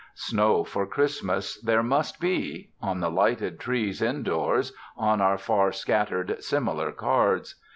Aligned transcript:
Snow 0.15 0.63
for 0.63 0.87
Christmas 0.87 1.61
there 1.61 1.83
must 1.83 2.19
be—on 2.19 3.01
the 3.01 3.11
lighted 3.11 3.59
trees 3.59 4.01
indoors, 4.01 4.73
on 4.97 5.21
our 5.21 5.37
far 5.37 5.71
scattered, 5.71 6.43
similar 6.43 6.91
cards. 6.91 7.53